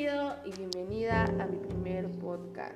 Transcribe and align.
Bienvenido 0.00 0.34
y 0.46 0.52
bienvenida 0.56 1.24
a 1.24 1.46
mi 1.46 1.58
primer 1.58 2.10
podcast. 2.20 2.72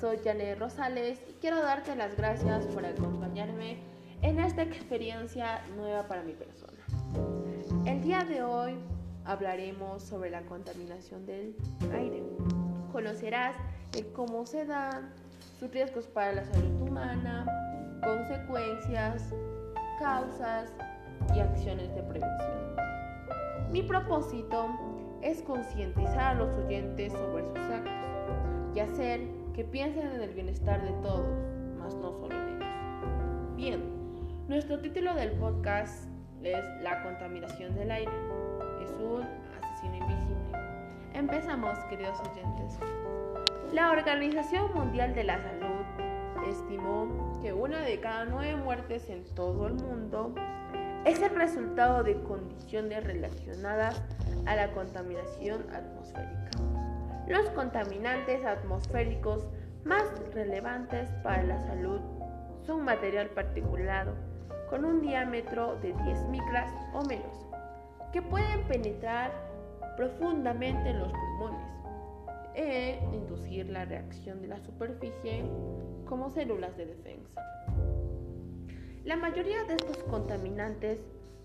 Soy 0.00 0.18
Janet 0.24 0.58
Rosales 0.58 1.20
y 1.30 1.34
quiero 1.34 1.62
darte 1.62 1.94
las 1.94 2.16
gracias 2.16 2.66
por 2.66 2.84
acompañarme 2.84 3.78
en 4.22 4.40
esta 4.40 4.62
experiencia 4.62 5.62
nueva 5.76 6.08
para 6.08 6.24
mi 6.24 6.32
persona. 6.32 6.76
El 7.86 8.02
día 8.02 8.24
de 8.24 8.42
hoy 8.42 8.74
hablaremos 9.24 10.02
sobre 10.02 10.30
la 10.30 10.42
contaminación 10.46 11.24
del 11.26 11.54
aire. 11.92 12.24
Conocerás 12.90 13.54
cómo 14.12 14.44
se 14.44 14.64
dan, 14.64 15.14
sus 15.60 15.70
riesgos 15.70 16.08
para 16.08 16.32
la 16.32 16.44
salud 16.44 16.80
humana, 16.80 17.46
consecuencias, 18.02 19.32
causas 20.00 20.72
y 21.36 21.38
acciones 21.38 21.94
de 21.94 22.02
prevención. 22.02 22.76
Mi 23.70 23.84
propósito 23.84 24.98
es 25.22 25.42
concientizar 25.42 26.18
a 26.18 26.34
los 26.34 26.54
oyentes 26.56 27.12
sobre 27.12 27.44
sus 27.44 27.58
actos 27.58 27.92
y 28.74 28.80
hacer 28.80 29.20
que 29.54 29.64
piensen 29.64 30.12
en 30.12 30.22
el 30.22 30.30
bienestar 30.30 30.82
de 30.82 30.92
todos, 31.02 31.26
más 31.78 31.94
no 31.96 32.12
solo 32.12 32.34
en 32.34 32.48
ellos. 32.48 33.56
Bien, 33.56 33.82
nuestro 34.46 34.80
título 34.80 35.14
del 35.14 35.32
podcast 35.32 36.08
es 36.42 36.64
La 36.82 37.02
contaminación 37.02 37.74
del 37.74 37.90
aire. 37.90 38.12
Es 38.82 38.90
un 38.92 39.22
asesino 39.58 39.96
invisible. 39.96 40.58
Empezamos, 41.14 41.78
queridos 41.90 42.20
oyentes. 42.20 42.78
La 43.72 43.90
Organización 43.90 44.72
Mundial 44.72 45.14
de 45.14 45.24
la 45.24 45.38
Salud 45.38 46.48
estimó 46.48 47.38
que 47.42 47.52
una 47.52 47.80
de 47.80 48.00
cada 48.00 48.24
nueve 48.24 48.56
muertes 48.56 49.10
en 49.10 49.24
todo 49.34 49.66
el 49.66 49.74
mundo 49.74 50.34
es 51.08 51.22
el 51.22 51.34
resultado 51.34 52.02
de 52.02 52.20
condiciones 52.20 53.02
relacionadas 53.02 54.02
a 54.44 54.54
la 54.56 54.70
contaminación 54.72 55.64
atmosférica. 55.74 56.50
Los 57.26 57.48
contaminantes 57.50 58.44
atmosféricos 58.44 59.48
más 59.84 60.04
relevantes 60.34 61.08
para 61.22 61.42
la 61.44 61.58
salud 61.60 62.00
son 62.66 62.84
material 62.84 63.30
particulado 63.30 64.12
con 64.68 64.84
un 64.84 65.00
diámetro 65.00 65.76
de 65.76 65.94
10 65.94 66.28
micras 66.28 66.70
o 66.92 67.02
menos, 67.06 67.46
que 68.12 68.20
pueden 68.20 68.62
penetrar 68.64 69.32
profundamente 69.96 70.90
en 70.90 70.98
los 70.98 71.10
pulmones 71.10 71.68
e 72.54 73.00
inducir 73.14 73.70
la 73.70 73.86
reacción 73.86 74.42
de 74.42 74.48
la 74.48 74.60
superficie 74.60 75.42
como 76.06 76.28
células 76.28 76.76
de 76.76 76.84
defensa. 76.84 77.40
La 79.08 79.16
mayoría 79.16 79.64
de 79.64 79.72
estos 79.72 79.96
contaminantes 80.04 81.00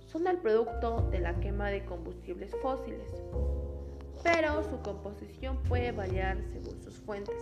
son 0.08 0.28
el 0.28 0.38
producto 0.39 1.08
de 1.11 1.19
la 1.19 1.39
quema 1.39 1.70
de 1.70 1.86
combustibles 1.86 2.53
fósiles, 2.61 3.09
pero 4.22 4.61
su 4.64 4.81
composición 4.81 5.64
puede 5.70 5.94
variar 5.94 6.39
según 6.52 6.83
sus 6.83 6.97
fuentes. 7.00 7.38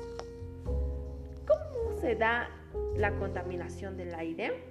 ¿Cómo 0.64 2.00
se 2.00 2.14
da 2.14 2.52
la 2.96 3.18
contaminación 3.18 3.98
del 3.98 4.14
aire? 4.14 4.64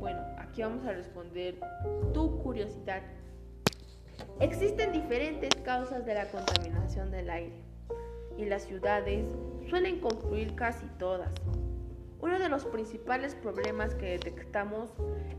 Bueno, 0.00 0.22
aquí 0.38 0.62
vamos 0.62 0.86
a 0.86 0.92
responder 0.92 1.60
tu 2.14 2.38
curiosidad. 2.42 3.02
Existen 4.40 4.90
diferentes 4.90 5.54
causas 5.64 6.06
de 6.06 6.14
la 6.14 6.30
contaminación 6.30 7.10
del 7.10 7.28
aire 7.28 7.60
y 8.38 8.46
las 8.46 8.62
ciudades 8.62 9.26
suelen 9.68 10.00
confluir 10.00 10.54
casi 10.54 10.86
todas. 10.98 11.30
Uno 12.20 12.38
de 12.38 12.48
los 12.48 12.64
principales 12.64 13.34
problemas 13.34 13.94
que 13.94 14.18
detectamos 14.18 14.90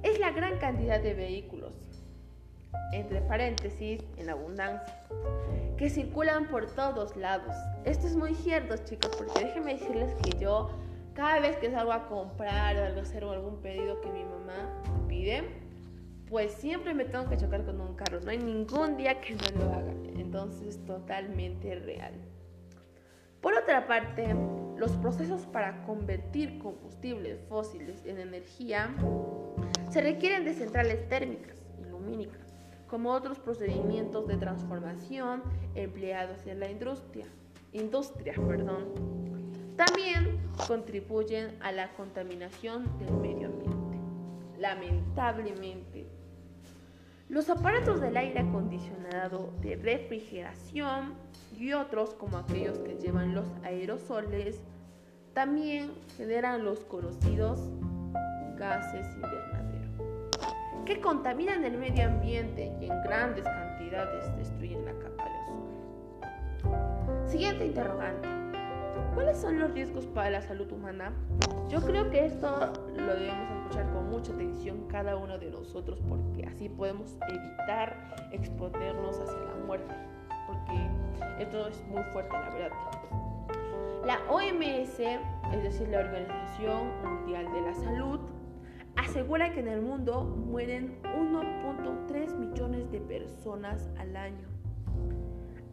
es 0.04 0.20
la 0.20 0.32
gran 0.32 0.60
cantidad 0.60 1.02
de 1.02 1.14
vehículos, 1.14 1.74
entre 2.94 3.22
paréntesis, 3.22 4.04
en 4.18 4.30
abundancia, 4.30 5.04
que 5.78 5.90
circulan 5.90 6.48
por 6.48 6.68
todos 6.68 7.16
lados. 7.16 7.56
Esto 7.84 8.08
es 8.08 8.16
muy 8.16 8.36
cierto, 8.36 8.76
chicos, 8.78 9.12
porque 9.18 9.46
déjenme 9.46 9.74
decirles 9.74 10.14
que 10.22 10.38
yo, 10.38 10.70
cada 11.14 11.40
vez 11.40 11.58
que 11.58 11.72
salgo 11.72 11.94
a 11.94 12.08
comprar 12.08 12.78
o 12.78 13.02
hacer 13.02 13.24
algún 13.24 13.60
pedido 13.62 14.00
que 14.02 14.12
mi 14.12 14.24
mamá 14.24 14.84
pide, 15.08 15.44
pues 16.30 16.52
siempre 16.52 16.94
me 16.94 17.06
tengo 17.06 17.28
que 17.30 17.38
chocar 17.38 17.66
con 17.66 17.80
un 17.82 17.96
carro. 17.96 18.20
No 18.20 18.30
hay 18.30 18.38
ningún 18.38 18.98
día 18.98 19.20
que 19.22 19.34
no 19.36 19.66
lo 19.66 19.72
haga. 19.74 19.94
Entonces, 20.16 20.76
es 20.76 20.86
totalmente 20.86 21.76
real. 21.76 22.14
Por 23.42 23.54
otra 23.54 23.88
parte, 23.88 24.36
los 24.78 24.92
procesos 24.92 25.42
para 25.48 25.84
convertir 25.84 26.60
combustibles 26.60 27.40
fósiles 27.50 28.06
en 28.06 28.20
energía 28.20 28.94
se 29.92 30.02
requieren 30.02 30.46
de 30.46 30.54
centrales 30.54 31.08
térmicas 31.10 31.58
y 31.82 31.90
lumínicas, 31.90 32.54
como 32.88 33.12
otros 33.12 33.40
procedimientos 33.40 34.28
de 34.28 34.38
transformación 34.38 35.42
empleados 35.76 36.46
en 36.46 36.60
la 36.60 36.70
industria. 36.70 37.26
industria 37.74 38.34
perdón. 38.34 38.94
También 39.76 40.40
contribuyen 40.68 41.56
a 41.62 41.72
la 41.72 41.94
contaminación 41.94 42.86
del 43.00 43.14
medio 43.14 43.48
ambiente. 43.48 43.98
Lamentablemente, 44.60 46.08
los 47.30 47.50
aparatos 47.50 48.00
del 48.00 48.16
aire 48.18 48.40
acondicionado 48.40 49.54
de 49.62 49.76
refrigeración 49.76 51.14
y 51.58 51.74
otros 51.74 52.14
como 52.14 52.38
aquellos 52.38 52.78
que 52.80 52.96
llevan 52.98 53.36
los 53.36 53.48
aerosoles 53.64 54.62
también 55.34 55.92
generan 56.16 56.64
los 56.64 56.80
conocidos 56.82 57.60
gases 58.58 59.06
invernadero 59.16 59.58
que 60.88 61.02
contaminan 61.02 61.66
el 61.66 61.78
medio 61.78 62.06
ambiente 62.06 62.72
y 62.80 62.86
en 62.86 63.04
grandes 63.04 63.44
cantidades 63.44 64.36
destruyen 64.38 64.86
la 64.86 64.94
capa 64.94 65.26
de 65.26 65.32
ozono. 65.42 67.28
Siguiente 67.28 67.66
interrogante. 67.66 68.30
¿Cuáles 69.14 69.38
son 69.38 69.60
los 69.60 69.72
riesgos 69.74 70.06
para 70.06 70.30
la 70.30 70.42
salud 70.42 70.72
humana? 70.72 71.12
Yo 71.68 71.82
creo 71.82 72.10
que 72.10 72.26
esto 72.26 72.72
lo 72.96 73.16
debemos 73.16 73.52
escuchar 73.58 73.92
con 73.92 74.10
mucha 74.10 74.32
atención 74.32 74.88
cada 74.88 75.18
uno 75.18 75.38
de 75.38 75.52
nosotros 75.52 76.00
porque 76.08 76.46
así 76.46 76.70
podemos 76.70 77.18
evitar 77.28 78.30
exponernos 78.32 79.20
hacia 79.20 79.40
la 79.40 79.56
muerte, 79.66 79.94
porque 80.48 80.90
esto 81.40 81.68
es 81.68 81.86
muy 81.88 82.04
fuerte, 82.14 82.34
la 82.34 82.50
verdad. 82.50 82.72
La 84.06 84.20
OMS, 84.30 85.00
es 85.00 85.64
decir, 85.64 85.90
la 85.90 86.00
Organización 86.00 87.02
Mundial 87.04 87.52
de 87.52 87.62
la 87.62 87.74
Salud, 87.74 88.20
asegura 88.96 89.52
que 89.52 89.60
en 89.60 89.68
el 89.68 89.82
mundo 89.82 90.24
mueren 90.24 91.00
1.3 91.04 92.36
millones 92.38 92.90
de 92.92 93.02
personas 93.02 93.90
al 94.00 94.16
año 94.16 94.48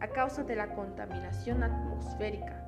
a 0.01 0.07
causa 0.09 0.43
de 0.43 0.55
la 0.55 0.75
contaminación 0.75 1.63
atmosférica 1.63 2.65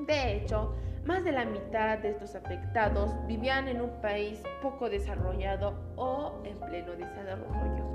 de 0.00 0.36
hecho, 0.36 0.74
más 1.06 1.24
de 1.24 1.32
la 1.32 1.44
mitad 1.44 1.98
de 1.98 2.10
estos 2.10 2.34
afectados 2.34 3.14
vivían 3.26 3.68
en 3.68 3.80
un 3.80 3.90
país 4.00 4.42
poco 4.60 4.90
desarrollado 4.90 5.74
o 5.96 6.42
en 6.44 6.58
pleno 6.58 6.92
desarrollo. 6.92 7.93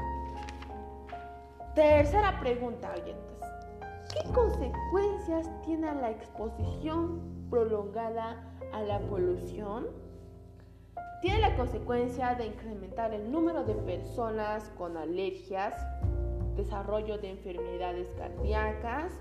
Tercera 1.75 2.40
pregunta, 2.40 2.91
oyentes. 2.91 3.38
¿Qué 4.12 4.34
consecuencias 4.34 5.50
tiene 5.63 5.94
la 5.94 6.09
exposición 6.09 7.47
prolongada 7.50 8.44
a 8.74 8.81
la 8.81 9.00
polución? 9.02 9.88
Tiene 11.22 11.40
la 11.40 11.56
consecuencia 11.56 12.34
de 12.34 12.47
incrementar 12.47 13.13
el 13.13 13.31
número 13.31 13.63
de 13.63 13.75
personas 13.75 14.69
con 14.78 14.97
alergias, 14.97 15.75
desarrollo 16.56 17.18
de 17.19 17.31
enfermedades 17.31 18.13
cardíacas, 18.15 19.13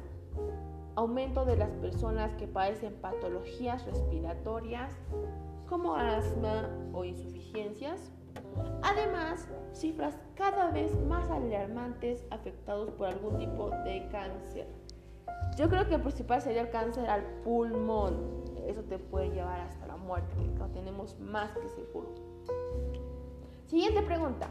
aumento 0.96 1.44
de 1.44 1.56
las 1.56 1.70
personas 1.76 2.34
que 2.36 2.48
padecen 2.48 2.94
patologías 2.94 3.84
respiratorias 3.84 4.92
como 5.68 5.94
asma 5.94 6.70
o 6.92 7.04
insuficiencias. 7.04 8.10
Además, 8.82 9.48
cifras 9.72 10.18
cada 10.34 10.70
vez 10.70 10.94
más 11.06 11.30
alarmantes 11.30 12.24
afectados 12.30 12.90
por 12.92 13.08
algún 13.08 13.38
tipo 13.38 13.70
de 13.84 14.08
cáncer. 14.10 14.66
Yo 15.56 15.68
creo 15.68 15.86
que 15.88 15.94
el 15.94 16.02
principal 16.02 16.40
sería 16.40 16.62
el 16.62 16.70
cáncer 16.70 17.08
al 17.10 17.22
pulmón. 17.42 18.44
Eso 18.66 18.82
te 18.82 18.98
puede 18.98 19.30
llevar 19.30 19.60
hasta 19.60 19.86
la 19.86 19.96
muerte, 19.96 20.34
lo 20.58 20.66
tenemos 20.68 21.18
más 21.18 21.50
que 21.56 21.68
seguro. 21.68 22.14
Siguiente 23.66 24.02
pregunta. 24.02 24.48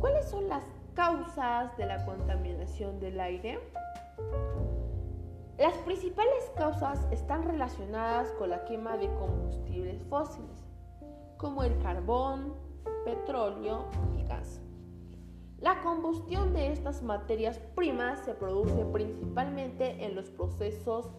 ¿Cuáles 0.00 0.26
son 0.28 0.48
las 0.48 0.64
causas 0.94 1.76
de 1.76 1.86
la 1.86 2.04
contaminación 2.04 3.00
del 3.00 3.20
aire? 3.20 3.58
Las 5.58 5.74
principales 5.78 6.52
causas 6.54 7.06
están 7.10 7.44
relacionadas 7.44 8.30
con 8.32 8.50
la 8.50 8.64
quema 8.66 8.98
de 8.98 9.08
combustibles 9.14 10.02
fósiles, 10.04 10.66
como 11.38 11.62
el 11.62 11.78
carbón, 11.78 12.54
petróleo 13.04 13.86
y 14.16 14.24
gas. 14.24 14.60
La 15.58 15.80
combustión 15.80 16.52
de 16.52 16.72
estas 16.72 17.02
materias 17.02 17.58
primas 17.74 18.20
se 18.24 18.34
produce 18.34 18.84
principalmente 18.92 20.04
en 20.04 20.14
los 20.14 20.30
procesos 20.30 21.10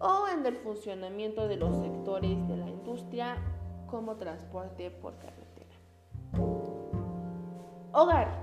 o 0.00 0.26
en 0.32 0.44
el 0.46 0.56
funcionamiento 0.56 1.48
de 1.48 1.56
los 1.56 1.76
sectores 1.76 2.48
de 2.48 2.56
la 2.56 2.68
industria 2.68 3.36
como 3.86 4.16
transporte 4.16 4.90
por 4.90 5.18
carretera. 5.18 5.76
Hogar. 7.92 8.42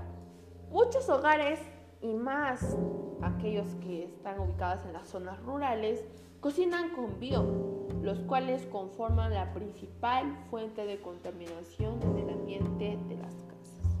Muchos 0.70 1.08
hogares 1.10 1.60
y 2.00 2.14
más 2.14 2.76
aquellos 3.22 3.74
que 3.76 4.04
están 4.04 4.40
ubicados 4.40 4.84
en 4.84 4.92
las 4.92 5.08
zonas 5.08 5.40
rurales, 5.42 6.04
cocinan 6.40 6.90
con 6.90 7.18
bio, 7.18 7.86
los 8.02 8.18
cuales 8.20 8.66
conforman 8.66 9.32
la 9.32 9.52
principal 9.54 10.36
fuente 10.50 10.84
de 10.84 11.00
contaminación 11.00 12.02
en 12.02 12.18
el 12.18 12.31
de 12.60 13.16
las 13.16 13.34
casas. 13.48 13.96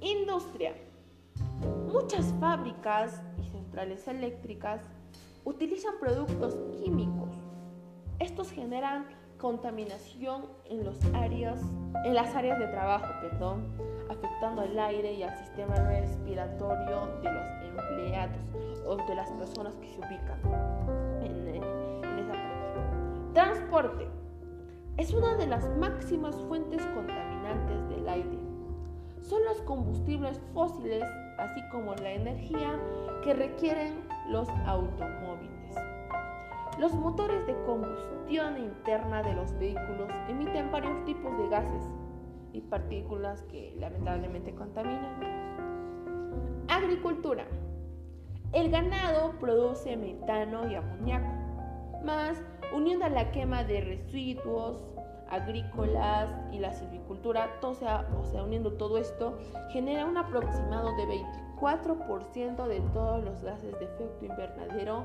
Industria. 0.00 0.74
Muchas 1.86 2.34
fábricas 2.40 3.22
y 3.40 3.44
centrales 3.48 4.08
eléctricas 4.08 4.82
utilizan 5.44 5.94
productos 6.00 6.56
químicos. 6.82 7.36
Estos 8.18 8.50
generan 8.50 9.06
contaminación 9.38 10.46
en, 10.64 10.84
los 10.84 10.96
áreas, 11.14 11.60
en 12.04 12.14
las 12.14 12.34
áreas 12.34 12.58
de 12.58 12.66
trabajo, 12.66 13.06
perdón, 13.20 13.68
afectando 14.10 14.62
al 14.62 14.76
aire 14.76 15.14
y 15.14 15.22
al 15.22 15.38
sistema 15.38 15.76
respiratorio 15.76 17.06
de 17.22 17.32
los 17.32 17.46
empleados 17.78 18.36
o 18.84 18.96
de 18.96 19.14
las 19.14 19.30
personas 19.30 19.74
que 19.76 19.88
se 19.88 19.98
ubican 20.00 20.40
en, 21.22 21.48
en 21.54 22.18
esa 22.18 22.32
parte. 22.32 23.32
Transporte. 23.32 24.08
Es 24.96 25.12
una 25.12 25.36
de 25.36 25.46
las 25.46 25.64
máximas 25.76 26.34
fuentes 26.48 26.82
Son 29.20 29.44
los 29.44 29.60
combustibles 29.62 30.40
fósiles, 30.54 31.04
así 31.36 31.60
como 31.70 31.94
la 31.96 32.12
energía 32.12 32.80
que 33.22 33.34
requieren 33.34 34.00
los 34.30 34.48
automóviles. 34.66 35.76
Los 36.78 36.94
motores 36.94 37.46
de 37.46 37.54
combustión 37.66 38.56
interna 38.56 39.22
de 39.22 39.34
los 39.34 39.52
vehículos 39.58 40.08
emiten 40.28 40.72
varios 40.72 41.04
tipos 41.04 41.36
de 41.36 41.48
gases 41.48 41.84
y 42.54 42.62
partículas 42.62 43.42
que 43.42 43.74
lamentablemente 43.78 44.54
contaminan. 44.54 45.20
Agricultura. 46.68 47.44
El 48.52 48.70
ganado 48.70 49.38
produce 49.38 49.98
metano 49.98 50.70
y 50.70 50.76
amoníaco, 50.76 51.28
más 52.04 52.40
uniendo 52.74 53.04
a 53.04 53.10
la 53.10 53.30
quema 53.32 53.64
de 53.64 53.82
residuos 53.82 54.80
agrícolas 55.30 56.28
y 56.52 56.58
la 56.58 56.72
silvicultura, 56.72 57.50
o 57.62 57.74
sea, 57.74 58.08
o 58.20 58.24
sea, 58.24 58.42
uniendo 58.42 58.72
todo 58.72 58.98
esto, 58.98 59.38
genera 59.70 60.06
un 60.06 60.16
aproximado 60.16 60.96
de 60.96 61.04
24% 61.60 62.66
de 62.66 62.80
todos 62.92 63.24
los 63.24 63.42
gases 63.42 63.78
de 63.78 63.84
efecto 63.84 64.24
invernadero 64.24 65.04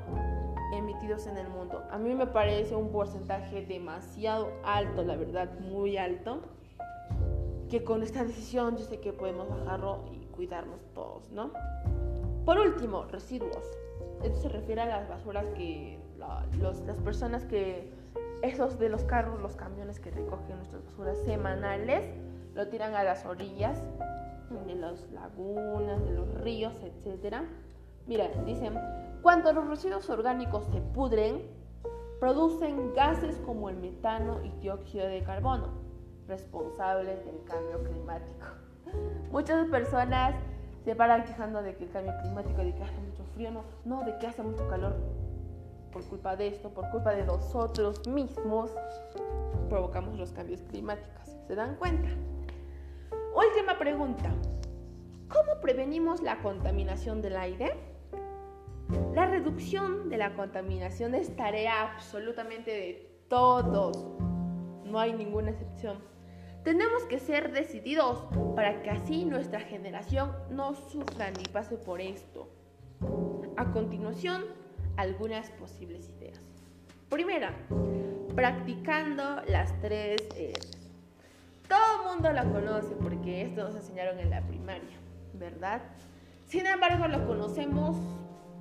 emitidos 0.74 1.28
en 1.28 1.38
el 1.38 1.48
mundo. 1.50 1.84
A 1.92 1.98
mí 1.98 2.14
me 2.14 2.28
parece 2.28 2.75
un 2.75 2.90
porcentaje 2.90 3.66
demasiado 3.66 4.50
alto, 4.64 5.04
la 5.04 5.16
verdad, 5.16 5.50
muy 5.60 5.98
alto, 5.98 6.40
que 7.70 7.84
con 7.84 8.04
esta 8.04 8.24
decisión 8.24 8.78
yo 8.78 8.86
sé 8.86 9.00
que 9.00 9.14
podemos 9.14 9.50
bajarlo 9.50 10.06
y 10.12 10.25
cuidarnos 10.28 10.80
todos, 10.94 11.30
¿no? 11.31 11.52
Por 12.46 12.60
último, 12.60 13.06
residuos. 13.06 13.66
Esto 14.24 14.42
se 14.42 14.50
refiere 14.50 14.81
a 14.81 14.86
las 14.86 15.10
basuras 15.10 15.46
que 15.56 16.00
las 16.18 16.98
personas 17.04 17.46
que, 17.46 17.90
esos 18.44 18.78
de 18.78 18.90
los 18.90 19.04
carros, 19.06 19.42
los 19.42 19.56
camiones 19.56 20.00
que 20.00 20.12
recogen 20.12 20.57
nuestras 20.57 20.84
basuras 20.84 21.18
semanales, 21.19 22.06
lo 22.54 22.68
tiran 22.68 22.94
a 22.94 23.04
las 23.04 23.25
orillas 23.25 23.81
de 24.68 24.75
las 24.75 25.10
lagunas, 25.12 26.04
de 26.06 26.12
los 26.12 26.34
ríos, 26.42 26.74
etc. 26.84 27.38
Mira, 28.06 28.28
dicen, 28.45 28.78
cuando 29.22 29.54
los 29.54 29.68
residuos 29.68 30.10
orgánicos 30.10 30.66
se 30.66 30.81
pudren, 30.81 31.42
producen 32.19 32.94
gases 32.94 33.38
como 33.45 33.69
el 33.69 33.78
metano 33.78 34.44
y 34.44 34.50
dióxido 34.60 35.07
de 35.07 35.24
carbono, 35.24 35.69
responsables 36.28 37.25
del 37.25 37.44
cambio 37.46 37.81
climático. 37.84 38.46
Muchas 39.31 39.68
personas 39.69 40.36
se 40.84 40.96
paran 40.96 41.24
quejando 41.24 41.63
de 41.63 41.75
que 41.75 41.86
el 41.86 41.92
cambio 41.92 42.13
climático, 42.22 42.62
de 42.62 42.75
que 42.75 42.84
hace 42.84 43.00
mucho 43.00 43.24
frío, 43.34 43.51
no, 43.51 43.63
no, 43.86 44.04
de 44.04 44.18
que 44.19 44.28
hace 44.28 44.44
mucho 44.44 44.68
calor. 44.68 44.96
Por 45.94 46.04
culpa 46.06 46.36
de 46.36 46.48
esto, 46.48 46.69
por 46.69 46.90
culpa 46.90 47.12
de 47.12 47.24
nosotros 47.24 48.07
mismos, 48.07 48.72
provocamos 49.69 50.18
los 50.18 50.31
cambios 50.31 50.62
climáticos. 50.63 51.30
¿Se 51.48 51.56
dan 51.56 51.75
cuenta? 51.75 52.10
Última 53.36 53.78
pregunta. 53.78 54.34
¿Cómo 55.28 55.62
prevenimos 55.62 56.22
la 56.22 56.42
contaminación 56.42 57.22
del 57.22 57.38
aire? 57.38 57.74
La 59.13 59.28
reducción 59.28 60.10
de 60.10 60.18
la 60.18 60.34
contaminación 60.34 61.16
es 61.16 61.36
tarea 61.36 61.94
absolutamente 61.94 62.72
de 62.72 63.25
todos. 63.30 63.98
No 64.86 65.00
hay 65.00 65.13
ninguna 65.13 65.51
excepción. 65.51 65.98
Tenemos 66.63 67.04
que 67.04 67.19
ser 67.19 67.51
decididos 67.51 68.25
para 68.56 68.81
que 68.81 68.89
así 68.89 69.25
nuestra 69.25 69.60
generación 69.60 70.31
no 70.50 70.75
sufra 70.75 71.31
ni 71.31 71.44
pase 71.44 71.78
por 71.78 72.00
esto. 72.00 72.50
A 73.57 73.72
continuación, 73.72 74.44
algunas 74.98 75.50
posibles 75.51 76.10
ideas. 76.18 76.40
Primera, 77.10 77.54
practicando 78.36 79.42
las 79.48 79.80
tres. 79.81 80.22
Todo 81.68 82.01
el 82.01 82.12
mundo 82.12 82.31
la 82.31 82.44
conoce 82.44 82.95
porque 83.01 83.44
esto 83.44 83.63
nos 83.63 83.75
enseñaron 83.75 84.19
en 84.19 84.30
la 84.30 84.42
primaria, 84.42 84.98
¿verdad? 85.34 85.81
Sin 86.45 86.66
embargo, 86.66 87.07
lo 87.07 87.25
conocemos 87.25 87.95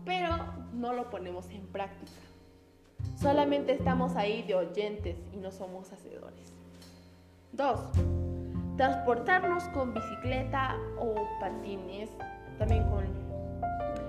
pero 0.05 0.29
no 0.73 0.93
lo 0.93 1.11
ponemos 1.11 1.49
en 1.51 1.67
práctica. 1.69 2.13
Solamente 3.17 3.73
estamos 3.73 4.17
ahí 4.17 4.43
de 4.43 4.55
oyentes 4.55 5.17
y 5.33 5.37
no 5.37 5.51
somos 5.51 5.93
hacedores. 5.93 6.53
2. 7.53 7.81
Transportarnos 8.77 9.65
con 9.65 9.95
bicicleta 9.95 10.77
o 10.99 11.15
patines, 11.41 12.11
también 12.59 12.89
con... 12.89 13.05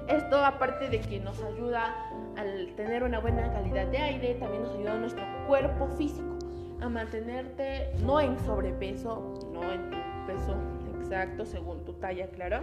Esto 0.07 0.43
aparte 0.43 0.89
de 0.89 0.99
que 0.99 1.19
nos 1.19 1.41
ayuda 1.43 1.93
al 2.37 2.73
tener 2.75 3.03
una 3.03 3.19
buena 3.19 3.51
calidad 3.51 3.87
de 3.87 3.97
aire, 3.97 4.35
también 4.35 4.63
nos 4.63 4.73
ayuda 4.75 4.93
a 4.93 4.97
nuestro 4.97 5.23
cuerpo 5.47 5.87
físico 5.97 6.37
a 6.81 6.89
mantenerte 6.89 7.91
no 8.01 8.19
en 8.19 8.37
sobrepeso, 8.39 9.39
no 9.53 9.71
en 9.71 9.89
tu 9.89 9.97
peso 10.27 10.55
exacto 10.99 11.45
según 11.45 11.85
tu 11.85 11.93
talla, 11.93 12.27
claro. 12.27 12.61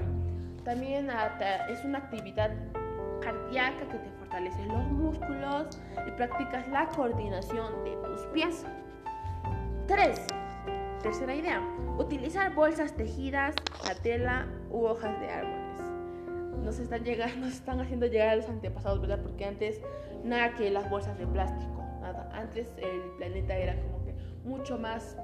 También 0.64 1.08
es 1.70 1.84
una 1.84 1.98
actividad 1.98 2.50
cardíaca 3.22 3.88
que 3.88 3.98
te 3.98 4.10
fortalece 4.18 4.64
los 4.66 4.84
músculos 4.88 5.78
y 6.06 6.10
practicas 6.12 6.68
la 6.68 6.86
coordinación 6.88 7.84
de 7.84 7.96
tus 8.04 8.20
pies. 8.32 8.66
3. 9.86 10.26
Tercera 11.02 11.34
idea, 11.34 11.62
utilizar 11.98 12.54
bolsas 12.54 12.94
tejidas, 12.94 13.54
la 13.86 13.94
tela 13.94 14.46
u 14.70 14.84
hojas 14.84 15.18
de 15.18 15.30
árboles. 15.30 15.69
Nos 16.64 16.78
están, 16.78 17.04
llegando, 17.04 17.36
nos 17.46 17.54
están 17.54 17.80
haciendo 17.80 18.06
llegar 18.06 18.28
a 18.28 18.36
los 18.36 18.48
antepasados, 18.48 19.00
¿verdad? 19.00 19.20
Porque 19.22 19.44
antes 19.44 19.80
nada 20.24 20.54
que 20.54 20.70
las 20.70 20.88
bolsas 20.90 21.18
de 21.18 21.26
plástico, 21.26 21.84
nada. 22.00 22.30
Antes 22.32 22.72
el 22.78 23.00
planeta 23.16 23.56
era 23.56 23.74
como 23.80 24.04
que 24.04 24.14
mucho 24.44 24.78
más 24.78 25.16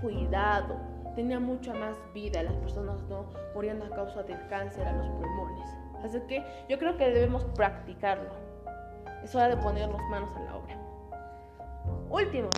cuidado, 0.00 0.76
tenía 1.14 1.40
mucha 1.40 1.72
más 1.72 1.96
vida, 2.12 2.42
las 2.42 2.56
personas 2.56 3.02
no 3.08 3.26
morían 3.54 3.82
a 3.82 3.88
causa 3.90 4.22
del 4.22 4.46
cáncer 4.48 4.86
a 4.86 4.92
los 4.92 5.08
pulmones. 5.08 5.68
Así 6.04 6.20
que 6.28 6.44
yo 6.68 6.78
creo 6.78 6.96
que 6.96 7.10
debemos 7.10 7.44
practicarlo. 7.56 8.30
Es 9.24 9.34
hora 9.34 9.48
de 9.48 9.56
ponernos 9.56 10.00
manos 10.10 10.30
a 10.36 10.40
la 10.40 10.56
obra. 10.56 10.78
Último, 12.10 12.50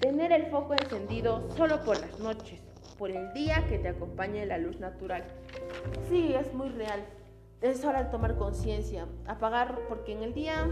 tener 0.00 0.32
el 0.32 0.46
foco 0.46 0.74
encendido 0.74 1.48
solo 1.56 1.82
por 1.84 2.00
las 2.00 2.18
noches, 2.18 2.60
por 2.98 3.10
el 3.10 3.32
día 3.32 3.64
que 3.68 3.78
te 3.78 3.88
acompañe 3.88 4.44
la 4.44 4.58
luz 4.58 4.78
natural. 4.80 5.24
Sí, 6.08 6.34
es 6.34 6.52
muy 6.52 6.68
real. 6.70 7.00
Es 7.62 7.84
hora 7.84 8.04
de 8.04 8.10
tomar 8.10 8.36
conciencia, 8.36 9.06
apagar, 9.26 9.80
porque 9.88 10.12
en 10.12 10.22
el 10.22 10.32
día 10.34 10.70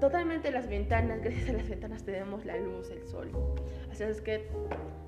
totalmente 0.00 0.50
las 0.50 0.68
ventanas, 0.68 1.20
gracias 1.22 1.50
a 1.50 1.52
las 1.52 1.68
ventanas 1.68 2.04
tenemos 2.04 2.44
la 2.44 2.56
luz, 2.56 2.90
el 2.90 3.06
sol. 3.06 3.30
Así 3.90 4.02
es 4.02 4.20
que 4.20 4.48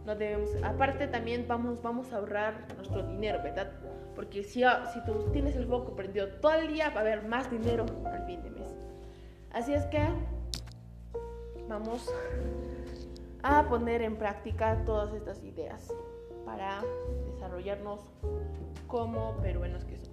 no 0.06 0.14
debemos, 0.14 0.50
aparte 0.62 1.08
también 1.08 1.46
vamos, 1.48 1.82
vamos 1.82 2.12
a 2.12 2.18
ahorrar 2.18 2.66
nuestro 2.76 3.02
dinero, 3.02 3.42
¿verdad? 3.42 3.72
Porque 4.14 4.44
si, 4.44 4.62
si 4.92 5.04
tú 5.04 5.30
tienes 5.32 5.56
el 5.56 5.66
foco 5.66 5.96
prendido 5.96 6.28
todo 6.40 6.54
el 6.54 6.68
día, 6.68 6.90
va 6.90 6.98
a 6.98 7.00
haber 7.00 7.26
más 7.26 7.50
dinero 7.50 7.84
al 8.04 8.24
fin 8.26 8.42
de 8.42 8.50
mes. 8.50 8.72
Así 9.52 9.72
es 9.74 9.84
que 9.86 10.06
vamos 11.68 12.12
a 13.42 13.68
poner 13.68 14.02
en 14.02 14.16
práctica 14.16 14.82
todas 14.84 15.12
estas 15.14 15.42
ideas 15.42 15.92
para 16.44 16.82
desarrollarnos 17.32 18.00
como 18.86 19.36
peruanos 19.38 19.84
que 19.84 19.96
somos. 19.96 20.03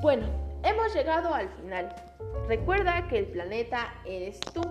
Bueno, 0.00 0.26
hemos 0.62 0.94
llegado 0.94 1.34
al 1.34 1.50
final. 1.50 1.94
Recuerda 2.48 3.06
que 3.06 3.18
el 3.18 3.26
planeta 3.26 3.92
eres 4.06 4.40
tú, 4.40 4.62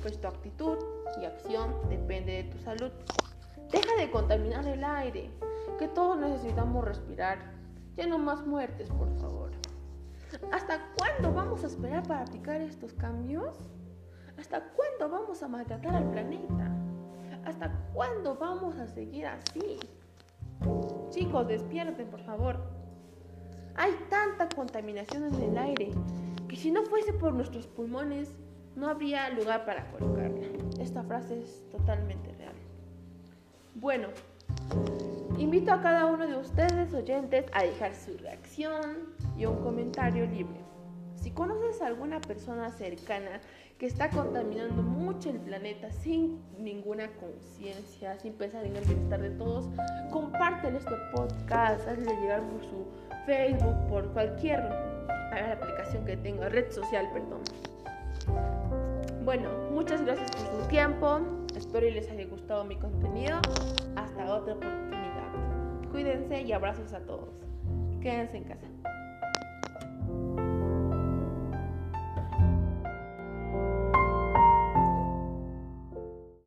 pues 0.00 0.20
tu 0.20 0.28
actitud 0.28 0.78
y 1.20 1.24
acción 1.24 1.74
depende 1.88 2.44
de 2.44 2.44
tu 2.44 2.58
salud. 2.58 2.92
Deja 3.72 3.96
de 3.96 4.12
contaminar 4.12 4.64
el 4.68 4.84
aire, 4.84 5.28
que 5.76 5.88
todos 5.88 6.18
necesitamos 6.18 6.84
respirar. 6.84 7.38
Ya 7.96 8.06
no 8.06 8.16
más 8.18 8.46
muertes, 8.46 8.88
por 8.90 9.12
favor. 9.18 9.50
¿Hasta 10.52 10.88
cuándo 10.98 11.32
vamos 11.32 11.64
a 11.64 11.66
esperar 11.66 12.06
para 12.06 12.20
aplicar 12.20 12.60
estos 12.60 12.92
cambios? 12.92 13.56
¿Hasta 14.38 14.60
cuándo 14.60 15.08
vamos 15.18 15.42
a 15.42 15.48
maltratar 15.48 15.96
al 15.96 16.10
planeta? 16.12 16.70
¿Hasta 17.44 17.72
cuándo 17.92 18.36
vamos 18.36 18.78
a 18.78 18.86
seguir 18.86 19.26
así? 19.26 19.80
Chicos, 21.10 21.48
despierten, 21.48 22.06
por 22.06 22.20
favor. 22.20 22.83
Hay 23.76 23.92
tanta 24.08 24.48
contaminación 24.48 25.24
en 25.24 25.42
el 25.42 25.58
aire, 25.58 25.90
que 26.48 26.56
si 26.56 26.70
no 26.70 26.84
fuese 26.84 27.12
por 27.12 27.32
nuestros 27.32 27.66
pulmones, 27.66 28.32
no 28.76 28.88
habría 28.88 29.30
lugar 29.30 29.64
para 29.64 29.90
colocarla. 29.90 30.46
Esta 30.80 31.02
frase 31.02 31.40
es 31.42 31.68
totalmente 31.70 32.32
real. 32.34 32.54
Bueno, 33.74 34.08
invito 35.38 35.72
a 35.72 35.82
cada 35.82 36.06
uno 36.06 36.26
de 36.26 36.36
ustedes, 36.36 36.94
oyentes, 36.94 37.46
a 37.52 37.64
dejar 37.64 37.94
su 37.94 38.16
reacción 38.18 39.14
y 39.36 39.46
un 39.46 39.56
comentario 39.62 40.26
libre. 40.26 40.60
Si 41.16 41.32
conoces 41.32 41.82
a 41.82 41.86
alguna 41.86 42.20
persona 42.20 42.70
cercana 42.70 43.40
que 43.78 43.86
está 43.86 44.10
contaminando 44.10 44.82
mucho 44.82 45.30
el 45.30 45.38
planeta 45.38 45.90
sin 45.90 46.40
ninguna 46.58 47.08
conciencia, 47.14 48.18
sin 48.20 48.34
pensar 48.34 48.64
en 48.64 48.76
el 48.76 48.84
bienestar 48.84 49.20
de 49.20 49.30
todos, 49.30 49.66
compártelo 50.12 50.78
este 50.78 50.94
podcast, 51.12 51.88
hazle 51.88 52.14
llegar 52.20 52.40
por 52.42 52.60
su 52.60 52.86
Facebook, 53.26 53.76
por 53.88 54.06
cualquier 54.12 54.60
aplicación 55.52 56.04
que 56.04 56.16
tenga, 56.16 56.48
red 56.48 56.70
social, 56.70 57.06
perdón. 57.12 57.42
Bueno, 59.24 59.48
muchas 59.70 60.02
gracias 60.02 60.30
por 60.32 60.62
su 60.62 60.68
tiempo. 60.68 61.20
Espero 61.56 61.86
y 61.86 61.92
les 61.92 62.10
haya 62.10 62.26
gustado 62.26 62.64
mi 62.64 62.76
contenido. 62.76 63.38
Hasta 63.96 64.34
otra 64.34 64.54
oportunidad. 64.54 65.90
Cuídense 65.90 66.42
y 66.42 66.52
abrazos 66.52 66.92
a 66.92 67.00
todos. 67.00 67.30
Quédense 68.00 68.36
en 68.36 68.44
casa. 68.44 68.66